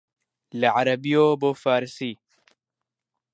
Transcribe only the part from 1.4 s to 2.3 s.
بۆ فارسی